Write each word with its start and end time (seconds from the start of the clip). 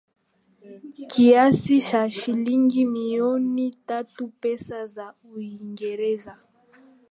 Kiasi 1.09 1.81
cha 1.81 2.11
shilingi 2.11 2.85
milioni 2.85 3.75
tatu 3.85 4.27
pesa 4.27 4.85
za 4.87 5.13
Uingereza 5.35 6.37